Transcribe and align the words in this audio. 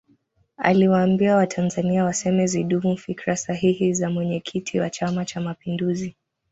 aliwaambia 0.57 1.35
watanzania 1.35 2.03
waseme 2.05 2.47
zidumu 2.47 2.97
fikra 2.97 3.35
sahihi 3.37 3.93
za 3.93 4.09
mwenyekiti 4.09 4.79
wa 4.79 4.89
chama 4.89 5.25
cha 5.25 5.41
mapinduzi 5.41 6.15